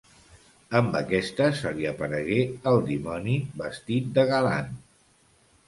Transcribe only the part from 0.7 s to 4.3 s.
Amb aquestes, se li aparegué el dimoni vestit de